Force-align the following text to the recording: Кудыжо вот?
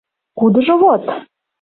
Кудыжо 0.37 0.75
вот? 0.81 1.03